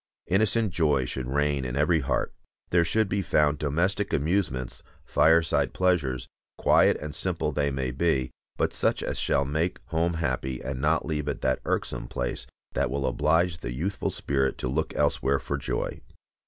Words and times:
Innocent 0.25 0.71
joy 0.73 1.05
should 1.05 1.27
reign 1.29 1.63
in 1.63 1.75
every 1.75 1.99
heart. 1.99 2.33
There 2.71 2.83
should 2.83 3.07
be 3.07 3.21
found 3.21 3.59
domestic 3.59 4.11
amusements, 4.13 4.81
fireside 5.05 5.73
pleasures, 5.75 6.27
quiet 6.57 6.97
and 6.97 7.13
simple 7.13 7.51
they 7.51 7.69
may 7.69 7.91
be, 7.91 8.31
but 8.57 8.73
such 8.73 9.03
as 9.03 9.19
shall 9.19 9.45
make 9.45 9.77
home 9.89 10.15
happy, 10.15 10.59
and 10.59 10.81
not 10.81 11.05
leave 11.05 11.27
it 11.27 11.41
that 11.41 11.59
irksome 11.65 12.07
place 12.07 12.47
that 12.73 12.89
will 12.89 13.05
oblige 13.05 13.59
the 13.59 13.73
youthful 13.73 14.09
spirit 14.09 14.57
to 14.57 14.67
look 14.67 14.91
elsewhere 14.95 15.37
for 15.37 15.55
joy. 15.59 16.01